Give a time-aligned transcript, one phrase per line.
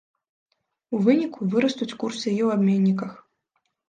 [0.95, 3.13] У выніку, вырастуць курсы і ў абменніках.